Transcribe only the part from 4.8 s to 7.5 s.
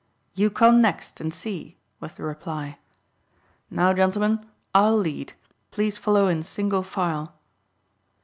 lead; please follow in single file."